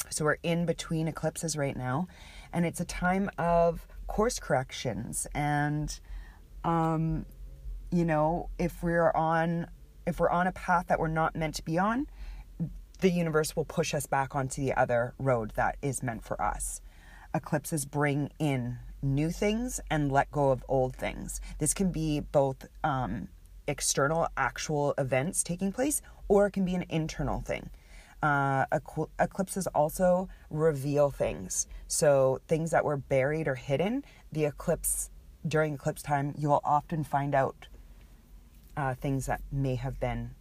So 0.09 0.25
we're 0.25 0.39
in 0.41 0.65
between 0.65 1.07
eclipses 1.07 1.55
right 1.55 1.77
now, 1.77 2.07
and 2.51 2.65
it's 2.65 2.79
a 2.79 2.85
time 2.85 3.29
of 3.37 3.87
course 4.07 4.39
corrections 4.39 5.27
and 5.35 5.99
um, 6.63 7.27
you 7.91 8.05
know, 8.05 8.49
if 8.57 8.81
we're 8.81 9.11
on 9.11 9.67
if 10.07 10.19
we're 10.19 10.31
on 10.31 10.47
a 10.47 10.51
path 10.51 10.87
that 10.87 10.99
we're 10.99 11.07
not 11.09 11.35
meant 11.35 11.55
to 11.55 11.63
be 11.63 11.77
on, 11.77 12.07
the 13.03 13.11
universe 13.11 13.53
will 13.53 13.65
push 13.65 13.93
us 13.93 14.07
back 14.07 14.33
onto 14.33 14.61
the 14.61 14.73
other 14.75 15.13
road 15.19 15.51
that 15.55 15.75
is 15.81 16.01
meant 16.01 16.23
for 16.23 16.41
us. 16.41 16.79
Eclipses 17.33 17.85
bring 17.85 18.31
in 18.39 18.77
new 19.01 19.29
things 19.29 19.81
and 19.91 20.09
let 20.09 20.31
go 20.31 20.51
of 20.51 20.63
old 20.69 20.95
things. 20.95 21.41
This 21.59 21.73
can 21.73 21.91
be 21.91 22.21
both 22.21 22.65
um, 22.81 23.27
external, 23.67 24.29
actual 24.37 24.93
events 24.97 25.43
taking 25.43 25.73
place, 25.73 26.01
or 26.29 26.45
it 26.45 26.51
can 26.51 26.63
be 26.63 26.75
an 26.75 26.85
internal 26.87 27.41
thing. 27.41 27.69
Uh, 28.21 28.63
eclipses 29.19 29.67
also 29.75 30.29
reveal 30.49 31.11
things. 31.11 31.67
So, 31.89 32.39
things 32.47 32.71
that 32.71 32.85
were 32.85 32.95
buried 32.95 33.49
or 33.49 33.55
hidden, 33.55 34.05
the 34.31 34.45
eclipse, 34.45 35.09
during 35.45 35.73
eclipse 35.73 36.01
time, 36.01 36.33
you 36.37 36.47
will 36.47 36.61
often 36.63 37.03
find 37.03 37.35
out 37.35 37.67
uh, 38.77 38.93
things 38.93 39.25
that 39.25 39.41
may 39.51 39.75
have 39.75 39.99
been 39.99 40.31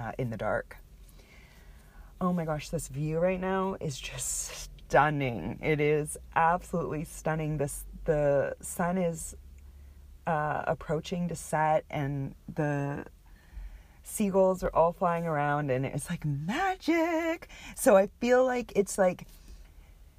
uh, 0.00 0.10
in 0.18 0.30
the 0.30 0.36
dark. 0.36 0.78
Oh 2.20 2.32
my 2.32 2.44
gosh, 2.44 2.70
this 2.70 2.88
view 2.88 3.18
right 3.18 3.40
now 3.40 3.76
is 3.78 3.98
just 3.98 4.70
stunning. 4.88 5.58
It 5.62 5.80
is 5.80 6.16
absolutely 6.34 7.04
stunning. 7.04 7.58
This 7.58 7.84
the 8.06 8.56
sun 8.60 8.98
is 8.98 9.36
uh, 10.26 10.62
approaching 10.66 11.28
to 11.28 11.36
set, 11.36 11.84
and 11.90 12.34
the 12.52 13.04
seagulls 14.02 14.64
are 14.64 14.74
all 14.74 14.92
flying 14.92 15.26
around, 15.26 15.70
and 15.70 15.86
it's 15.86 16.10
like 16.10 16.24
magic. 16.24 17.48
So 17.76 17.96
I 17.96 18.08
feel 18.20 18.44
like 18.44 18.72
it's 18.74 18.98
like, 18.98 19.26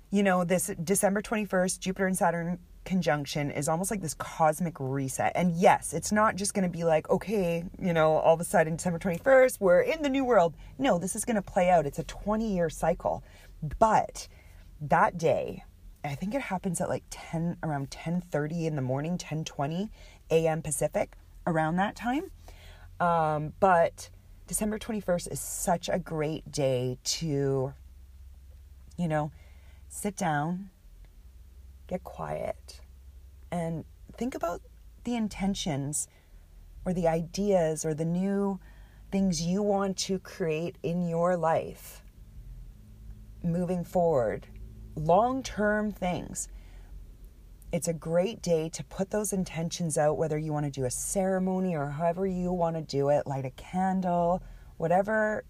you 0.09 0.23
know, 0.23 0.45
this 0.45 0.71
December 0.81 1.21
twenty 1.21 1.43
first, 1.45 1.81
Jupiter 1.81 2.07
and 2.07 2.17
Saturn 2.17 2.59
conjunction 2.86 3.51
is 3.51 3.67
almost 3.67 3.91
like 3.91 4.01
this 4.01 4.13
cosmic 4.13 4.75
reset. 4.79 5.31
And 5.36 5.55
yes, 5.55 5.93
it's 5.93 6.12
not 6.12 6.36
just 6.36 6.53
going 6.53 6.63
to 6.63 6.77
be 6.77 6.83
like, 6.83 7.09
okay, 7.09 7.63
you 7.79 7.93
know, 7.93 8.13
all 8.17 8.33
of 8.33 8.41
a 8.41 8.43
sudden 8.43 8.75
December 8.75 9.00
21st, 9.00 9.59
we're 9.59 9.81
in 9.81 10.01
the 10.01 10.09
new 10.09 10.25
world. 10.25 10.55
No, 10.77 10.98
this 10.98 11.15
is 11.15 11.25
going 11.25 11.36
to 11.36 11.41
play 11.41 11.69
out. 11.69 11.86
It's 11.86 12.00
a 12.00 12.03
20 12.03 12.53
year 12.53 12.69
cycle. 12.69 13.24
But 13.79 14.27
that 14.81 15.17
day, 15.17 15.63
I 16.03 16.15
think 16.15 16.33
it 16.33 16.41
happens 16.41 16.79
at 16.79 16.89
like 16.89 17.03
10 17.09 17.57
around 17.62 17.89
10:30 17.89 18.65
in 18.65 18.75
the 18.75 18.81
morning, 18.81 19.17
10:20 19.17 19.89
a.m. 20.31 20.62
Pacific, 20.62 21.15
around 21.45 21.75
that 21.75 21.95
time. 21.95 22.31
Um, 23.01 23.53
but 23.59 24.09
December 24.48 24.79
21st 24.79 25.31
is 25.31 25.39
such 25.39 25.89
a 25.89 26.00
great 26.00 26.51
day 26.51 26.97
to 27.03 27.73
you 28.99 29.08
know, 29.08 29.32
sit 29.88 30.17
down, 30.17 30.69
get 31.89 32.04
quiet, 32.04 32.80
and 33.52 33.84
think 34.15 34.36
about 34.36 34.62
the 35.04 35.15
intentions 35.15 36.08
or 36.86 36.93
the 36.93 37.08
ideas 37.08 37.84
or 37.84 37.93
the 37.93 38.06
new 38.06 38.60
things 39.12 39.41
you 39.41 39.63
want 39.63 39.97
to 39.97 40.19
create 40.19 40.78
in 40.84 41.08
your 41.08 41.36
life 41.36 42.04
moving 43.43 43.84
forward, 43.84 44.47
long 44.95 45.41
term 45.41 45.91
things. 45.91 46.47
It's 47.71 47.88
a 47.88 47.93
great 47.93 48.41
day 48.41 48.69
to 48.69 48.84
put 48.84 49.12
those 49.12 49.34
intentions 49.34 49.97
out, 49.97 50.17
whether 50.17 50.38
you 50.38 50.54
want 50.54 50.65
to 50.65 50.71
do 50.71 50.86
a 50.86 50.91
ceremony 50.91 51.75
or 51.75 51.89
however 51.89 52.25
you 52.25 52.52
want 52.52 52.75
to 52.75 52.82
do 52.82 53.10
it, 53.10 53.28
light 53.28 53.45
a 53.45 53.52
candle, 53.52 54.41
whatever 54.78 55.43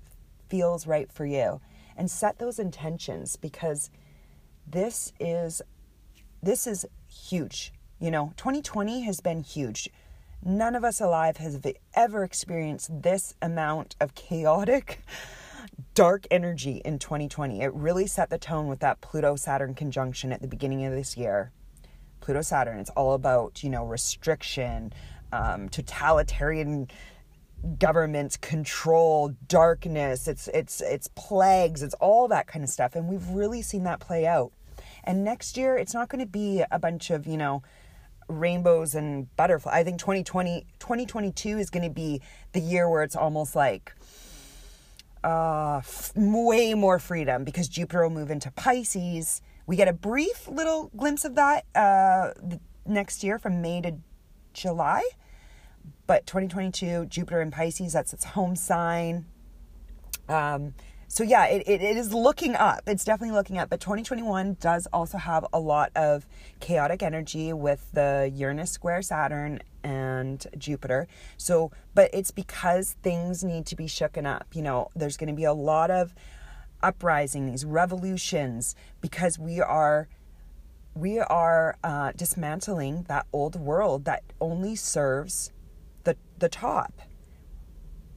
feels 0.49 0.85
right 0.85 1.11
for 1.11 1.25
you, 1.25 1.61
and 1.95 2.09
set 2.09 2.37
those 2.39 2.59
intentions 2.59 3.35
because 3.35 3.89
this 4.67 5.13
is 5.19 5.61
this 6.41 6.67
is 6.67 6.85
huge. 7.07 7.73
You 7.99 8.11
know, 8.11 8.33
2020 8.37 9.01
has 9.01 9.19
been 9.19 9.41
huge. 9.41 9.89
None 10.43 10.75
of 10.75 10.85
us 10.85 11.01
alive 11.01 11.37
has 11.37 11.59
ever 11.93 12.23
experienced 12.23 13.01
this 13.01 13.35
amount 13.41 13.95
of 13.99 14.15
chaotic, 14.15 15.01
dark 15.93 16.25
energy 16.31 16.81
in 16.85 16.97
2020. 16.97 17.61
It 17.61 17.73
really 17.73 18.07
set 18.07 18.29
the 18.29 18.37
tone 18.37 18.67
with 18.67 18.79
that 18.79 19.01
Pluto 19.01 19.35
Saturn 19.35 19.73
conjunction 19.73 20.31
at 20.31 20.41
the 20.41 20.47
beginning 20.47 20.85
of 20.85 20.93
this 20.93 21.17
year. 21.17 21.51
Pluto 22.21 22.41
Saturn, 22.41 22.79
it's 22.79 22.89
all 22.91 23.13
about, 23.13 23.63
you 23.63 23.69
know, 23.69 23.85
restriction, 23.85 24.93
um, 25.33 25.67
totalitarian 25.69 26.89
governments 27.77 28.37
control 28.37 29.33
darkness 29.49 30.29
it's 30.29 30.47
it's 30.49 30.79
it's 30.79 31.09
plagues 31.15 31.83
it's 31.83 31.93
all 31.95 32.29
that 32.29 32.47
kind 32.47 32.63
of 32.63 32.69
stuff 32.69 32.95
and 32.95 33.09
we've 33.09 33.27
really 33.29 33.61
seen 33.61 33.83
that 33.83 33.99
play 33.99 34.25
out 34.25 34.53
and 35.09 35.23
next 35.23 35.57
year, 35.57 35.75
it's 35.75 35.95
not 35.95 36.07
going 36.07 36.19
to 36.23 36.31
be 36.31 36.63
a 36.69 36.77
bunch 36.77 37.09
of, 37.09 37.25
you 37.25 37.35
know, 37.35 37.63
rainbows 38.27 38.93
and 38.93 39.35
butterflies. 39.35 39.73
I 39.73 39.83
think 39.83 39.99
2020, 39.99 40.67
2022 40.77 41.57
is 41.57 41.71
going 41.71 41.81
to 41.81 41.89
be 41.89 42.21
the 42.51 42.59
year 42.59 42.87
where 42.87 43.01
it's 43.01 43.15
almost 43.15 43.55
like 43.55 43.95
uh, 45.23 45.77
f- 45.77 46.11
way 46.15 46.75
more 46.75 46.99
freedom 46.99 47.43
because 47.43 47.67
Jupiter 47.67 48.03
will 48.03 48.11
move 48.11 48.29
into 48.29 48.51
Pisces. 48.51 49.41
We 49.65 49.75
get 49.75 49.87
a 49.87 49.93
brief 49.93 50.47
little 50.47 50.91
glimpse 50.95 51.25
of 51.25 51.33
that 51.33 51.65
uh, 51.73 52.33
next 52.85 53.23
year 53.23 53.39
from 53.39 53.63
May 53.63 53.81
to 53.81 53.95
July. 54.53 55.01
But 56.05 56.27
2022, 56.27 57.07
Jupiter 57.07 57.41
in 57.41 57.49
Pisces, 57.49 57.93
that's 57.93 58.13
its 58.13 58.25
home 58.25 58.55
sign. 58.55 59.25
Um, 60.27 60.75
so 61.11 61.23
yeah, 61.23 61.47
it, 61.47 61.63
it, 61.65 61.81
it 61.81 61.97
is 61.97 62.13
looking 62.13 62.55
up. 62.55 62.83
It's 62.85 63.03
definitely 63.03 63.35
looking 63.35 63.57
up. 63.57 63.67
But 63.67 63.79
2021 63.79 64.57
does 64.61 64.87
also 64.93 65.17
have 65.17 65.43
a 65.51 65.59
lot 65.59 65.91
of 65.95 66.27
chaotic 66.59 67.01
energy 67.01 67.51
with 67.51 67.91
the 67.93 68.31
Uranus 68.35 68.69
square 68.69 69.01
Saturn 69.01 69.59
and 69.83 70.45
Jupiter. 70.55 71.07
So, 71.35 71.71
but 71.95 72.11
it's 72.13 72.29
because 72.29 72.95
things 73.01 73.43
need 73.43 73.65
to 73.65 73.75
be 73.75 73.85
shooken 73.85 74.27
up. 74.27 74.45
You 74.53 74.61
know, 74.61 74.89
there's 74.95 75.17
going 75.17 75.29
to 75.29 75.35
be 75.35 75.45
a 75.45 75.53
lot 75.53 75.89
of 75.89 76.13
uprisings, 76.83 77.65
revolutions, 77.65 78.75
because 79.01 79.39
we 79.39 79.59
are 79.59 80.07
we 80.93 81.19
are 81.19 81.75
uh, 81.83 82.11
dismantling 82.15 83.03
that 83.07 83.25
old 83.33 83.55
world 83.55 84.05
that 84.05 84.21
only 84.39 84.75
serves 84.75 85.51
the 86.03 86.15
the 86.37 86.49
top 86.49 87.01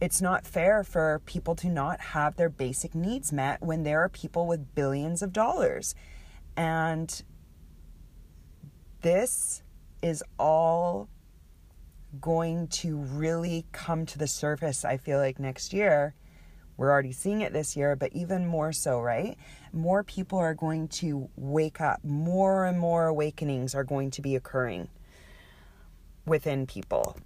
it's 0.02 0.20
not 0.20 0.44
fair 0.44 0.82
for 0.82 1.22
people 1.26 1.54
to 1.54 1.68
not 1.68 2.00
have 2.00 2.34
their 2.34 2.48
basic 2.48 2.92
needs 2.92 3.32
met 3.32 3.62
when 3.62 3.84
there 3.84 4.00
are 4.00 4.08
people 4.08 4.48
with 4.48 4.74
billions 4.74 5.22
of 5.22 5.32
dollars. 5.32 5.94
And 6.56 7.22
this 9.02 9.62
is 10.02 10.24
all 10.40 11.08
going 12.20 12.66
to 12.66 12.96
really 12.96 13.64
come 13.70 14.04
to 14.06 14.18
the 14.18 14.26
surface, 14.26 14.84
I 14.84 14.96
feel 14.96 15.18
like, 15.18 15.38
next 15.38 15.72
year. 15.72 16.16
We're 16.76 16.90
already 16.90 17.12
seeing 17.12 17.42
it 17.42 17.52
this 17.52 17.76
year, 17.76 17.94
but 17.94 18.12
even 18.12 18.44
more 18.44 18.72
so, 18.72 19.00
right? 19.00 19.38
More 19.72 20.02
people 20.02 20.40
are 20.40 20.54
going 20.54 20.88
to 20.88 21.28
wake 21.36 21.80
up. 21.80 22.02
More 22.02 22.66
and 22.66 22.76
more 22.76 23.06
awakenings 23.06 23.72
are 23.72 23.84
going 23.84 24.10
to 24.10 24.20
be 24.20 24.34
occurring 24.34 24.88
within 26.26 26.66
people 26.66 27.16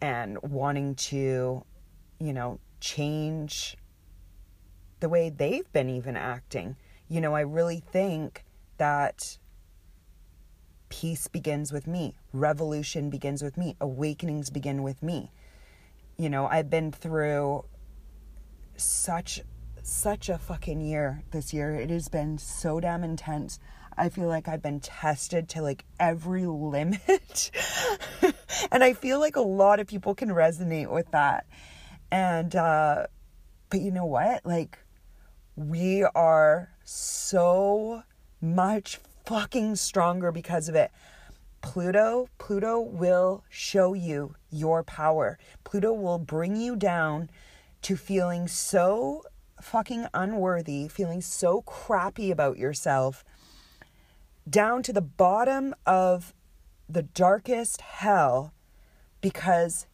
and 0.00 0.36
wanting 0.42 0.96
to 0.96 1.64
you 2.18 2.32
know, 2.32 2.58
change 2.80 3.76
the 5.00 5.08
way 5.08 5.30
they've 5.30 5.70
been 5.72 5.90
even 5.90 6.16
acting. 6.16 6.76
You 7.08 7.20
know, 7.20 7.34
I 7.34 7.40
really 7.40 7.80
think 7.80 8.44
that 8.78 9.38
peace 10.88 11.28
begins 11.28 11.72
with 11.72 11.86
me, 11.86 12.16
revolution 12.32 13.10
begins 13.10 13.42
with 13.42 13.56
me, 13.56 13.76
awakenings 13.80 14.50
begin 14.50 14.82
with 14.82 15.02
me. 15.02 15.30
You 16.16 16.30
know, 16.30 16.46
I've 16.46 16.70
been 16.70 16.92
through 16.92 17.64
such 18.76 19.40
such 19.82 20.30
a 20.30 20.38
fucking 20.38 20.80
year 20.80 21.22
this 21.30 21.52
year. 21.52 21.74
It 21.74 21.90
has 21.90 22.08
been 22.08 22.38
so 22.38 22.80
damn 22.80 23.04
intense. 23.04 23.58
I 23.96 24.08
feel 24.08 24.28
like 24.28 24.48
I've 24.48 24.62
been 24.62 24.80
tested 24.80 25.48
to 25.50 25.62
like 25.62 25.84
every 26.00 26.46
limit. 26.46 27.50
and 28.72 28.82
I 28.82 28.94
feel 28.94 29.20
like 29.20 29.36
a 29.36 29.42
lot 29.42 29.80
of 29.80 29.86
people 29.86 30.14
can 30.14 30.30
resonate 30.30 30.90
with 30.90 31.10
that. 31.10 31.46
And, 32.10 32.54
uh, 32.54 33.06
but 33.70 33.80
you 33.80 33.90
know 33.90 34.06
what? 34.06 34.44
Like, 34.44 34.78
we 35.56 36.04
are 36.14 36.70
so 36.84 38.02
much 38.40 39.00
fucking 39.24 39.76
stronger 39.76 40.30
because 40.32 40.68
of 40.68 40.74
it. 40.74 40.90
Pluto, 41.60 42.28
Pluto 42.38 42.78
will 42.78 43.42
show 43.48 43.94
you 43.94 44.34
your 44.50 44.82
power. 44.82 45.38
Pluto 45.64 45.92
will 45.92 46.18
bring 46.18 46.56
you 46.56 46.76
down 46.76 47.30
to 47.82 47.96
feeling 47.96 48.48
so 48.48 49.24
fucking 49.60 50.06
unworthy, 50.12 50.88
feeling 50.88 51.22
so 51.22 51.62
crappy 51.62 52.30
about 52.30 52.58
yourself, 52.58 53.24
down 54.48 54.82
to 54.82 54.92
the 54.92 55.00
bottom 55.00 55.74
of 55.86 56.34
the 56.88 57.02
darkest 57.02 57.80
hell 57.80 58.52
because 59.20 59.86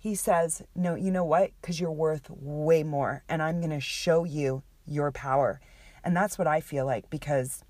he 0.00 0.14
says, 0.14 0.62
No, 0.74 0.94
you 0.94 1.10
know 1.10 1.24
what? 1.24 1.52
Because 1.60 1.78
you're 1.78 1.92
worth 1.92 2.28
way 2.30 2.82
more, 2.82 3.22
and 3.28 3.42
I'm 3.42 3.60
going 3.60 3.70
to 3.70 3.80
show 3.80 4.24
you 4.24 4.62
your 4.86 5.12
power. 5.12 5.60
And 6.02 6.16
that's 6.16 6.38
what 6.38 6.48
I 6.48 6.62
feel 6.62 6.86
like 6.86 7.10
because, 7.10 7.62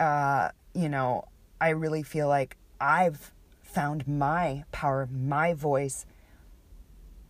uh, 0.00 0.48
you 0.74 0.88
know, 0.88 1.28
I 1.60 1.68
really 1.68 2.02
feel 2.02 2.28
like 2.28 2.56
I've 2.80 3.30
found 3.62 4.08
my 4.08 4.64
power, 4.72 5.06
my 5.12 5.52
voice, 5.52 6.06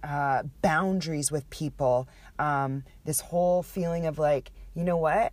uh, 0.05 0.45
boundaries 0.63 1.33
with 1.33 1.51
people. 1.51 2.09
Um, 2.39 2.85
this 3.05 3.21
whole 3.21 3.65
feeling 3.65 4.07
of 4.07 4.21
like, 4.21 4.53
you 4.75 4.85
know 4.85 4.97
what? 4.97 5.33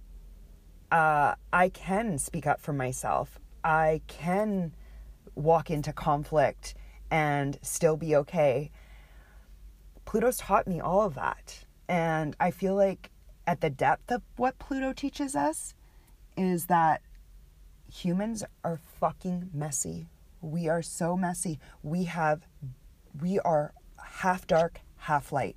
Uh, 0.92 1.36
I 1.54 1.70
can 1.70 2.18
speak 2.18 2.48
up 2.48 2.60
for 2.60 2.74
myself. 2.74 3.40
I 3.64 4.02
can 4.08 4.74
walk 5.36 5.70
into 5.70 5.94
conflict 5.94 6.74
and 7.12 7.58
still 7.62 7.98
be 7.98 8.16
okay. 8.16 8.72
Pluto's 10.06 10.38
taught 10.38 10.68
me 10.68 10.80
all 10.80 11.02
of 11.02 11.16
that. 11.16 11.66
And 11.88 12.36
I 12.40 12.52
feel 12.52 12.76
like 12.76 13.12
at 13.48 13.62
the 13.62 13.70
depth 13.70 14.12
of 14.12 14.22
what 14.38 14.60
Pluto 14.60 14.94
teaches 14.94 15.36
us 15.36 15.74
is 16.38 16.66
that 16.66 17.02
humans 17.92 18.44
are 18.64 18.80
fucking 19.00 19.50
messy. 19.54 20.08
We 20.42 20.70
are 20.70 20.82
so 20.82 21.18
messy. 21.18 21.60
We 21.84 22.06
have, 22.06 22.48
we 23.20 23.40
are 23.40 23.74
half 24.04 24.48
dark, 24.48 24.82
half 24.98 25.32
light. 25.32 25.56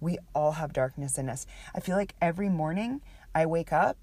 We 0.00 0.18
all 0.34 0.52
have 0.52 0.72
darkness 0.72 1.18
in 1.18 1.28
us. 1.28 1.46
I 1.74 1.80
feel 1.80 1.96
like 1.96 2.14
every 2.20 2.48
morning 2.48 3.02
I 3.34 3.46
wake 3.46 3.72
up 3.72 3.98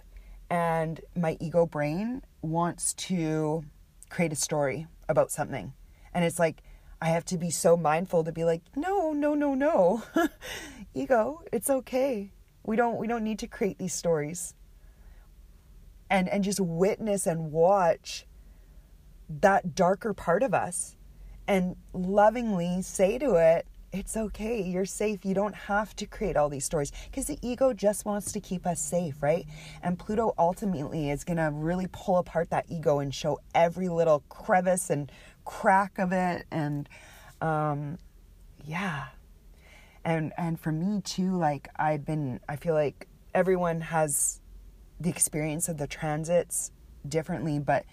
and 0.50 1.02
my 1.16 1.38
ego 1.40 1.66
brain 1.66 2.24
wants 2.42 2.94
to 2.94 3.64
create 4.10 4.32
a 4.32 4.36
story 4.36 4.88
about 5.10 5.32
something. 5.32 5.74
And 6.14 6.24
it's 6.24 6.40
like, 6.40 6.62
I 7.04 7.08
have 7.08 7.26
to 7.26 7.38
be 7.38 7.50
so 7.50 7.76
mindful 7.76 8.24
to 8.24 8.32
be 8.32 8.46
like, 8.46 8.62
no, 8.78 9.12
no, 9.12 9.36
no, 9.36 9.54
no. 9.56 10.04
ego, 10.94 11.42
it's 11.52 11.70
okay. 11.70 12.32
We 12.64 12.78
don't 12.78 12.96
we 12.96 13.08
don't 13.08 13.26
need 13.26 13.40
to 13.40 13.48
create 13.48 13.78
these 13.78 13.94
stories. 13.94 14.54
And 16.10 16.30
and 16.30 16.46
just 16.46 16.62
witness 16.62 17.28
and 17.28 17.52
watch 17.52 18.26
that 19.42 19.76
darker 19.76 20.14
part 20.14 20.44
of 20.44 20.54
us 20.54 20.96
and 21.46 21.76
lovingly 21.92 22.82
say 22.82 23.18
to 23.18 23.36
it, 23.36 23.68
it's 23.94 24.16
okay. 24.16 24.62
You're 24.62 24.86
safe. 24.86 25.26
You 25.26 25.36
don't 25.36 25.54
have 25.54 25.96
to 25.98 26.06
create 26.06 26.36
all 26.36 26.48
these 26.48 26.66
stories 26.66 26.94
because 27.12 27.28
the 27.28 27.38
ego 27.42 27.74
just 27.74 28.06
wants 28.06 28.32
to 28.32 28.40
keep 28.40 28.66
us 28.66 28.82
safe, 28.82 29.22
right? 29.22 29.46
And 29.84 30.00
Pluto 30.00 30.34
ultimately 30.38 31.12
is 31.12 31.24
going 31.24 31.38
to 31.38 31.52
really 31.54 31.88
pull 31.92 32.18
apart 32.18 32.50
that 32.50 32.66
ego 32.70 33.00
and 33.00 33.14
show 33.14 33.40
every 33.54 33.90
little 33.90 34.24
crevice 34.30 34.90
and 34.90 35.12
crack 35.46 35.98
of 35.98 36.12
it. 36.12 36.46
And 36.52 36.88
um, 37.42 37.98
yeah. 38.66 39.06
And, 40.06 40.34
and 40.38 40.60
for 40.60 40.72
me 40.72 41.02
too, 41.02 41.38
like 41.38 41.70
I've 41.78 42.06
been, 42.06 42.40
I 42.50 42.56
feel 42.56 42.74
like 42.74 43.08
everyone 43.34 43.82
has 43.82 44.42
the 45.00 45.10
experience 45.10 45.70
of 45.70 45.78
the 45.78 45.88
transits 45.88 46.72
differently, 47.08 47.60
but 47.60 47.86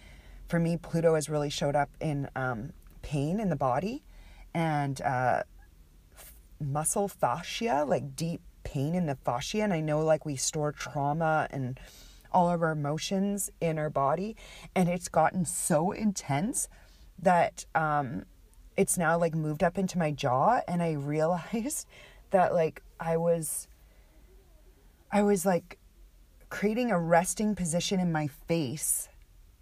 for 0.49 0.59
me, 0.59 0.77
Pluto 0.77 1.15
has 1.15 1.29
really 1.29 1.51
showed 1.51 1.77
up 1.77 1.91
in 2.01 2.29
um, 2.35 2.73
pain 3.03 3.39
in 3.39 3.49
the 3.51 3.57
body 3.57 4.03
and 4.53 5.01
uh, 5.01 5.45
muscle 6.61 7.07
fascia, 7.07 7.85
like 7.87 8.17
deep 8.17 8.41
pain 8.65 8.95
in 8.95 9.07
the 9.07 9.15
fascia. 9.15 9.63
And 9.63 9.73
I 9.73 9.81
know 9.81 10.01
like 10.01 10.27
we 10.27 10.35
store 10.35 10.73
trauma 10.73 11.47
and 11.51 11.79
all 12.33 12.51
of 12.51 12.63
our 12.63 12.73
emotions 12.73 13.51
in 13.61 13.79
our 13.79 13.91
body. 13.91 14.37
And 14.75 14.89
it's 14.89 15.09
gotten 15.09 15.45
so 15.45 15.93
intense 15.93 16.69
that 17.23 17.65
um, 17.75 18.25
it's 18.77 18.97
now 18.97 19.19
like 19.19 19.35
moved 19.35 19.63
up 19.63 19.79
into 19.79 19.99
my 19.99 20.11
jaw. 20.11 20.61
And 20.67 20.83
I 20.83 20.93
realized 20.99 21.87
that 22.31 22.55
like 22.55 22.83
I 22.99 23.17
was, 23.17 23.69
I 25.11 25.23
was 25.23 25.45
like 25.45 25.79
creating 26.49 26.91
a 26.91 26.99
resting 26.99 27.55
position 27.55 28.01
in 28.01 28.13
my 28.13 28.27
face 28.27 29.09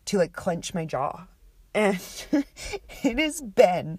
to 0.06 0.18
like 0.18 0.32
clench 0.32 0.74
my 0.74 0.84
jaw. 0.84 1.26
And 1.74 2.00
it 3.02 3.18
has 3.18 3.40
been 3.40 3.98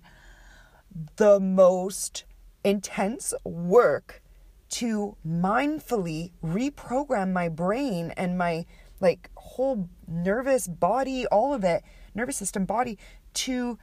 the 1.18 1.40
most 1.40 2.26
intense 2.64 3.34
work 3.44 4.22
to 4.70 5.16
mindfully 5.26 6.32
reprogram 6.44 7.32
my 7.32 7.50
brain 7.50 8.12
and 8.18 8.38
my 8.38 8.66
like 9.00 9.30
whole 9.36 9.90
nervous 10.08 10.68
body, 10.68 11.26
all 11.28 11.54
of 11.54 11.64
it, 11.64 11.84
nervous 12.14 12.38
system, 12.38 12.66
body 12.66 12.98
to 13.34 13.78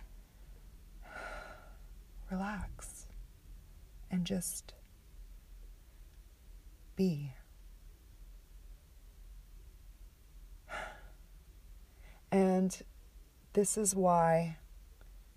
relax 2.30 3.06
and 4.10 4.24
just 4.24 4.74
be. 6.96 7.32
And 12.30 12.76
this 13.52 13.78
is 13.78 13.94
why 13.94 14.58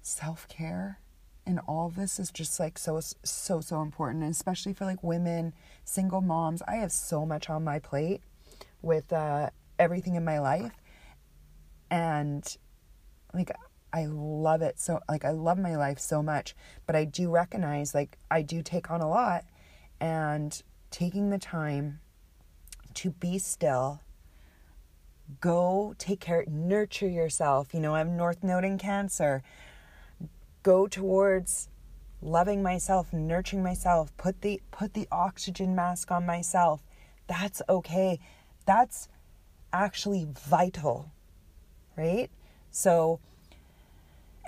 self 0.02 0.48
care 0.48 1.00
and 1.46 1.60
all 1.68 1.90
this 1.90 2.20
is 2.20 2.32
just 2.32 2.60
like 2.60 2.78
so 2.78 3.00
so 3.24 3.62
so 3.62 3.82
important 3.82 4.24
and 4.24 4.32
especially 4.32 4.74
for 4.74 4.86
like 4.86 5.04
women 5.04 5.54
single 5.84 6.22
moms 6.22 6.62
i 6.68 6.76
have 6.76 6.92
so 6.92 7.26
much 7.26 7.50
on 7.50 7.64
my 7.64 7.80
plate 7.80 8.22
with 8.82 9.12
uh, 9.12 9.50
everything 9.78 10.16
in 10.16 10.24
my 10.24 10.40
life 10.40 10.74
and 11.90 12.58
like 13.34 13.52
i 13.94 14.06
love 14.06 14.62
it 14.62 14.80
so 14.80 15.00
like 15.10 15.26
i 15.26 15.32
love 15.32 15.58
my 15.58 15.76
life 15.76 16.00
so 16.00 16.22
much 16.22 16.56
but 16.86 16.96
i 16.96 17.04
do 17.04 17.30
recognize 17.30 17.94
like 17.94 18.18
i 18.30 18.42
do 18.42 18.62
take 18.62 18.90
on 18.92 19.02
a 19.02 19.10
lot 19.10 19.44
and 20.00 20.64
taking 20.92 21.30
the 21.30 21.40
time 21.40 22.00
to 22.94 23.12
be 23.12 23.38
still 23.38 24.02
go 25.42 25.94
take 25.98 26.20
care 26.20 26.44
nurture 26.48 27.08
yourself 27.08 27.74
you 27.74 27.80
know 27.80 27.96
i'm 27.96 28.18
north 28.18 28.44
node 28.44 28.64
in 28.64 28.78
cancer 28.78 29.44
go 30.64 30.88
towards 30.88 31.70
loving 32.22 32.62
myself, 32.62 33.14
nurturing 33.14 33.64
myself, 33.64 34.16
put 34.18 34.42
the 34.42 34.62
put 34.72 34.94
the 34.94 35.08
oxygen 35.12 35.76
mask 35.76 36.12
on 36.12 36.26
myself. 36.26 36.82
That's 37.28 37.62
okay. 37.70 38.20
That's 38.66 39.08
actually 39.72 40.28
vital. 40.32 41.12
Right? 41.96 42.30
So 42.72 43.20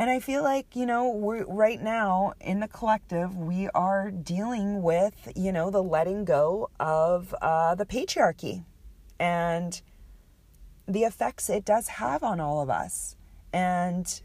and 0.01 0.09
I 0.09 0.19
feel 0.19 0.41
like, 0.41 0.75
you 0.75 0.87
know, 0.87 1.11
we're 1.11 1.45
right 1.45 1.79
now 1.79 2.33
in 2.41 2.59
the 2.59 2.67
collective, 2.67 3.37
we 3.37 3.69
are 3.75 4.09
dealing 4.09 4.81
with, 4.81 5.31
you 5.35 5.51
know, 5.51 5.69
the 5.69 5.83
letting 5.83 6.25
go 6.25 6.71
of 6.79 7.35
uh, 7.39 7.75
the 7.75 7.85
patriarchy 7.85 8.65
and 9.19 9.79
the 10.87 11.03
effects 11.03 11.51
it 11.51 11.63
does 11.63 11.87
have 11.87 12.23
on 12.23 12.39
all 12.39 12.61
of 12.61 12.69
us. 12.71 13.15
And 13.53 14.23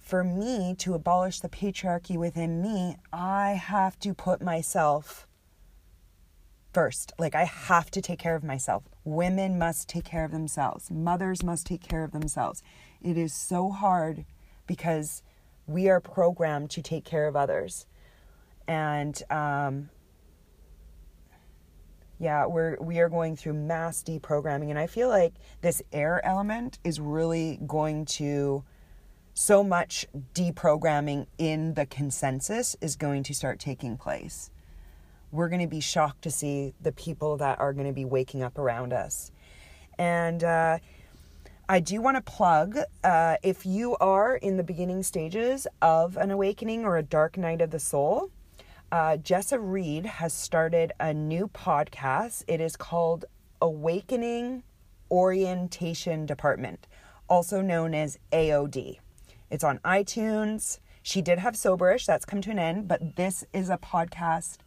for 0.00 0.24
me 0.24 0.74
to 0.78 0.94
abolish 0.94 1.38
the 1.38 1.48
patriarchy 1.48 2.18
within 2.18 2.60
me, 2.60 2.96
I 3.12 3.50
have 3.50 4.00
to 4.00 4.14
put 4.14 4.42
myself 4.42 5.28
first. 6.72 7.12
Like, 7.20 7.36
I 7.36 7.44
have 7.44 7.88
to 7.92 8.02
take 8.02 8.18
care 8.18 8.34
of 8.34 8.42
myself. 8.42 8.82
Women 9.04 9.60
must 9.60 9.88
take 9.88 10.04
care 10.04 10.24
of 10.24 10.32
themselves, 10.32 10.90
mothers 10.90 11.44
must 11.44 11.66
take 11.66 11.88
care 11.88 12.02
of 12.02 12.10
themselves. 12.10 12.64
It 13.04 13.18
is 13.18 13.34
so 13.34 13.70
hard 13.70 14.24
because 14.66 15.22
we 15.66 15.88
are 15.88 16.00
programmed 16.00 16.70
to 16.70 16.82
take 16.82 17.04
care 17.04 17.28
of 17.28 17.36
others. 17.36 17.86
And, 18.66 19.22
um, 19.30 19.90
yeah, 22.18 22.46
we're 22.46 22.76
we 22.80 23.00
are 23.00 23.08
going 23.08 23.36
through 23.36 23.54
mass 23.54 24.02
deprogramming, 24.02 24.70
and 24.70 24.78
I 24.78 24.86
feel 24.86 25.08
like 25.08 25.34
this 25.60 25.82
air 25.92 26.24
element 26.24 26.78
is 26.84 26.98
really 26.98 27.58
going 27.66 28.06
to 28.06 28.64
so 29.34 29.64
much 29.64 30.06
deprogramming 30.32 31.26
in 31.38 31.74
the 31.74 31.86
consensus 31.86 32.76
is 32.80 32.96
going 32.96 33.24
to 33.24 33.34
start 33.34 33.58
taking 33.58 33.96
place. 33.96 34.50
We're 35.32 35.48
going 35.48 35.60
to 35.60 35.66
be 35.66 35.80
shocked 35.80 36.22
to 36.22 36.30
see 36.30 36.72
the 36.80 36.92
people 36.92 37.36
that 37.38 37.58
are 37.58 37.72
going 37.72 37.88
to 37.88 37.92
be 37.92 38.04
waking 38.04 38.44
up 38.44 38.58
around 38.58 38.92
us. 38.92 39.32
And 39.98 40.44
uh, 40.44 40.78
I 41.66 41.80
do 41.80 42.02
want 42.02 42.18
to 42.18 42.20
plug 42.20 42.76
uh, 43.02 43.36
if 43.42 43.64
you 43.64 43.96
are 43.96 44.36
in 44.36 44.58
the 44.58 44.62
beginning 44.62 45.02
stages 45.02 45.66
of 45.80 46.18
an 46.18 46.30
awakening 46.30 46.84
or 46.84 46.98
a 46.98 47.02
dark 47.02 47.38
night 47.38 47.62
of 47.62 47.70
the 47.70 47.78
soul, 47.78 48.30
uh, 48.92 49.16
Jessa 49.16 49.58
Reed 49.58 50.04
has 50.04 50.34
started 50.34 50.92
a 51.00 51.14
new 51.14 51.48
podcast. 51.48 52.44
It 52.46 52.60
is 52.60 52.76
called 52.76 53.24
Awakening 53.62 54.62
Orientation 55.10 56.26
Department, 56.26 56.86
also 57.30 57.62
known 57.62 57.94
as 57.94 58.18
AOD. 58.30 58.98
It's 59.50 59.64
on 59.64 59.78
iTunes. 59.78 60.80
She 61.02 61.22
did 61.22 61.38
have 61.38 61.54
Soberish, 61.54 62.04
that's 62.04 62.26
come 62.26 62.42
to 62.42 62.50
an 62.50 62.58
end, 62.58 62.88
but 62.88 63.16
this 63.16 63.42
is 63.54 63.70
a 63.70 63.78
podcast 63.78 64.58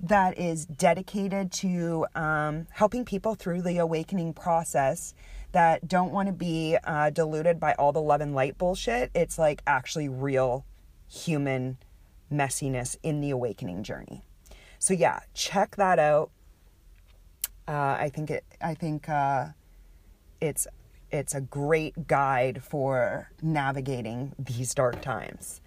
that 0.00 0.36
is 0.36 0.66
dedicated 0.66 1.52
to 1.52 2.06
um, 2.16 2.66
helping 2.72 3.04
people 3.04 3.36
through 3.36 3.62
the 3.62 3.78
awakening 3.78 4.34
process 4.34 5.14
that 5.52 5.86
don't 5.88 6.12
want 6.12 6.26
to 6.26 6.32
be 6.32 6.76
uh, 6.84 7.10
deluded 7.10 7.60
by 7.60 7.74
all 7.74 7.92
the 7.92 8.02
love 8.02 8.20
and 8.20 8.34
light 8.34 8.58
bullshit. 8.58 9.10
It's 9.14 9.38
like 9.38 9.62
actually 9.66 10.08
real 10.08 10.64
human 11.08 11.78
messiness 12.32 12.96
in 13.02 13.20
the 13.20 13.30
awakening 13.30 13.82
journey. 13.82 14.24
So, 14.78 14.94
yeah, 14.94 15.20
check 15.34 15.76
that 15.76 15.98
out. 15.98 16.30
Uh, 17.68 17.96
I 18.00 18.10
think 18.12 18.30
it. 18.30 18.44
I 18.60 18.74
think 18.74 19.08
uh, 19.08 19.48
it's 20.40 20.66
it's 21.12 21.34
a 21.34 21.40
great 21.40 22.08
guide 22.08 22.62
for 22.64 23.30
navigating 23.40 24.32
these 24.38 24.74
dark 24.74 25.00
times. 25.00 25.60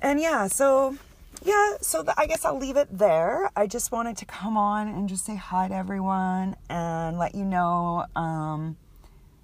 And 0.00 0.18
yeah, 0.18 0.48
so 0.48 0.96
yeah, 1.44 1.74
so 1.80 2.02
the, 2.02 2.14
I 2.18 2.26
guess 2.26 2.44
I'll 2.44 2.58
leave 2.58 2.76
it 2.76 2.88
there. 2.90 3.50
I 3.56 3.66
just 3.66 3.92
wanted 3.92 4.16
to 4.18 4.24
come 4.24 4.56
on 4.56 4.88
and 4.88 5.08
just 5.08 5.24
say 5.24 5.36
hi 5.36 5.68
to 5.68 5.74
everyone 5.74 6.56
and 6.68 7.18
let 7.18 7.34
you 7.34 7.44
know. 7.44 8.06
Um, 8.14 8.76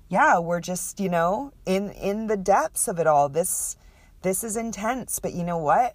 yeah, 0.08 0.38
we're 0.38 0.60
just 0.60 1.00
you 1.00 1.08
know 1.08 1.52
in 1.66 1.90
in 1.90 2.26
the 2.26 2.36
depths 2.36 2.88
of 2.88 2.98
it 2.98 3.06
all. 3.06 3.28
This 3.28 3.76
this 4.22 4.42
is 4.42 4.56
intense, 4.56 5.18
but 5.18 5.32
you 5.32 5.44
know 5.44 5.58
what? 5.58 5.94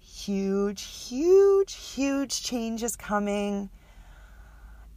Huge, 0.00 0.82
huge, 0.82 1.74
huge 1.74 2.42
change 2.42 2.82
is 2.82 2.96
coming. 2.96 3.70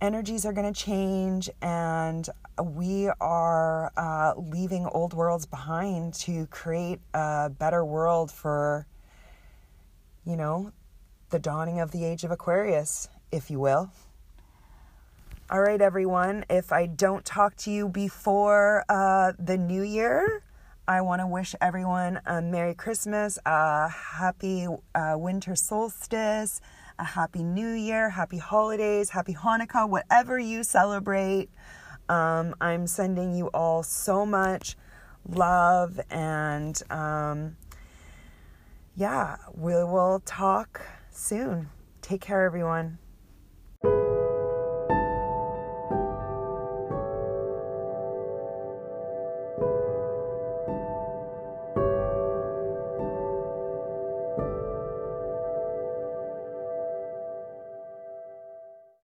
Energies 0.02 0.46
are 0.46 0.54
going 0.54 0.72
to 0.72 0.80
change, 0.80 1.50
and 1.62 2.28
we 2.62 3.10
are 3.22 3.92
uh, 3.98 4.34
leaving 4.38 4.86
old 4.88 5.14
worlds 5.14 5.46
behind 5.46 6.14
to 6.14 6.48
create 6.48 7.00
a 7.14 7.50
better 7.50 7.84
world 7.86 8.32
for, 8.32 8.86
you 10.26 10.36
know, 10.36 10.72
the 11.30 11.40
dawning 11.40 11.80
of 11.80 11.92
the 11.92 12.04
age 12.04 12.24
of 12.24 12.32
Aquarius, 12.32 13.08
if 13.32 13.52
you 13.52 13.60
will. 13.60 13.92
All 15.50 15.62
right, 15.62 15.80
everyone. 15.80 16.46
If 16.50 16.72
I 16.72 16.88
don't 16.88 17.24
talk 17.24 17.56
to 17.58 17.72
you 17.72 17.88
before 17.88 18.84
uh, 18.90 19.34
the 19.38 19.58
new 19.58 19.84
year, 19.84 20.42
I 20.88 21.02
want 21.02 21.22
to 21.22 21.28
wish 21.28 21.54
everyone 21.62 22.20
a 22.26 22.42
Merry 22.42 22.74
Christmas, 22.74 23.38
a 23.46 23.88
happy 23.90 24.68
uh, 24.96 25.16
winter 25.18 25.56
solstice, 25.56 26.62
a 26.98 27.04
happy 27.04 27.44
new 27.44 27.72
year, 27.72 28.10
happy 28.10 28.38
holidays, 28.38 29.12
happy 29.12 29.34
Hanukkah, 29.34 29.88
whatever 29.88 30.40
you 30.40 30.64
celebrate. 30.64 31.50
Um, 32.10 32.56
I'm 32.62 32.88
sending 32.88 33.36
you 33.36 33.48
all 33.48 33.84
so 33.84 34.26
much 34.26 34.78
love 35.28 36.00
and 36.10 36.82
um, 36.90 37.58
yeah, 38.96 39.36
we 39.54 39.74
will 39.74 40.22
talk 40.26 40.82
soon. 41.12 41.70
Take 42.02 42.22
care, 42.22 42.46
everyone. 42.46 42.98